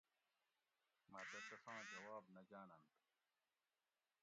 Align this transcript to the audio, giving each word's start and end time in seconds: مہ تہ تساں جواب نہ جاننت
مہ 1.11 1.21
تہ 1.29 1.39
تساں 1.47 1.79
جواب 1.91 2.23
نہ 2.35 2.41
جاننت 2.49 2.85